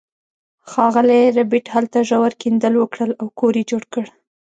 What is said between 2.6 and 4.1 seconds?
وکړل او کور یې جوړ کړ